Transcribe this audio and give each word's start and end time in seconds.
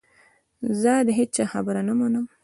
زه 0.81 0.93
د 1.07 1.09
هیچا 1.17 1.45
خبره 1.53 1.81
نه 1.87 1.93
منم. 1.99 2.25